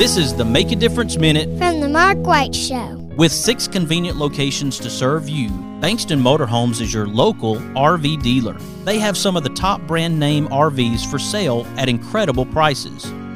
[0.00, 2.94] This is the Make a Difference Minute from the Mark White Show.
[3.18, 8.54] With six convenient locations to serve you, Bankston Motorhomes is your local RV dealer.
[8.86, 13.12] They have some of the top brand name RVs for sale at incredible prices.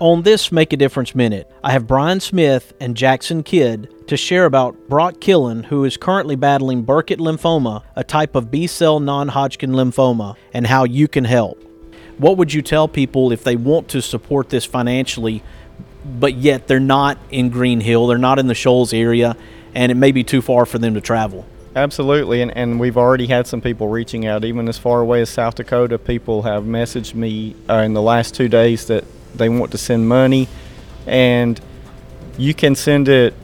[0.00, 4.46] On this Make a Difference Minute, I have Brian Smith and Jackson Kidd to share
[4.46, 9.28] about Brock Killen, who is currently battling Burkitt lymphoma, a type of B cell non
[9.28, 11.62] Hodgkin lymphoma, and how you can help.
[12.16, 15.42] What would you tell people if they want to support this financially,
[16.18, 19.36] but yet they're not in Green Hill, they're not in the Shoals area,
[19.74, 21.44] and it may be too far for them to travel?
[21.76, 25.28] Absolutely, and, and we've already had some people reaching out, even as far away as
[25.28, 25.98] South Dakota.
[25.98, 30.08] People have messaged me uh, in the last two days that they want to send
[30.08, 30.48] money,
[31.06, 31.60] and
[32.38, 33.34] you can send it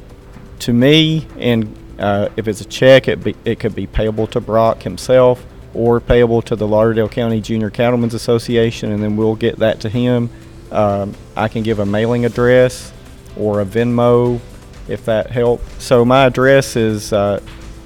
[0.60, 1.26] to me.
[1.38, 5.44] And uh, if it's a check, it, be, it could be payable to Brock himself
[5.74, 9.88] or payable to the Lauderdale County Junior Cattlemen's Association, and then we'll get that to
[9.88, 10.30] him.
[10.70, 12.92] Um, I can give a mailing address
[13.36, 14.40] or a Venmo
[14.88, 15.82] if that helps.
[15.82, 17.40] So my address is uh,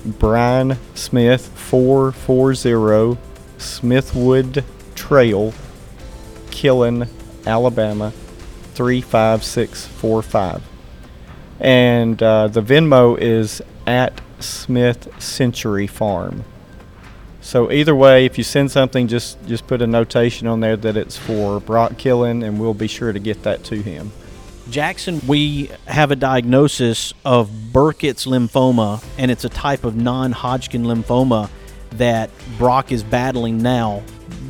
[0.05, 3.19] Brian Smith 440
[3.59, 5.53] Smithwood Trail,
[6.51, 7.09] Killen,
[7.51, 8.13] Alabama
[8.75, 10.63] 35645.
[11.59, 16.45] And uh, the Venmo is at Smith Century Farm.
[17.43, 20.97] So either way, if you send something, just just put a notation on there that
[20.97, 24.13] it's for Brock Killen, and we'll be sure to get that to him.
[24.71, 31.51] Jackson, we have a diagnosis of Burkitt's lymphoma, and it's a type of non-Hodgkin lymphoma
[31.93, 34.03] that Brock is battling now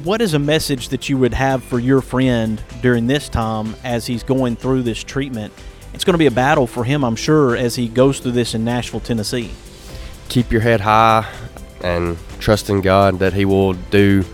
[0.04, 4.06] what is a message that you would have for your friend during this time as
[4.06, 5.52] he's going through this treatment?
[5.92, 8.54] It's going to be a battle for him, I'm sure, as he goes through this
[8.54, 9.50] in Nashville, Tennessee.
[10.28, 11.28] Keep your head high
[11.82, 14.24] and trust in God that He will do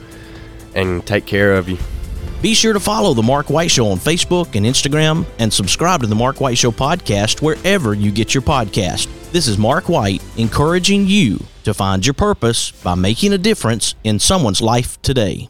[0.74, 1.78] and take care of you.
[2.42, 6.06] Be sure to follow The Mark White Show on Facebook and Instagram and subscribe to
[6.06, 9.08] The Mark White Show podcast wherever you get your podcast.
[9.32, 14.18] This is Mark White encouraging you to find your purpose by making a difference in
[14.18, 15.48] someone's life today.